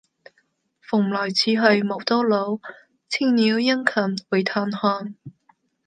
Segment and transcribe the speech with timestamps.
[0.89, 2.59] 蓬萊此去無多路，
[3.07, 5.15] 青鳥殷勤為探看。